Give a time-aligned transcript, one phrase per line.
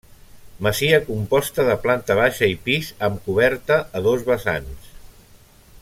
[0.67, 4.91] Masia composta de planta baixa i pis, amb coberta a dos vessants.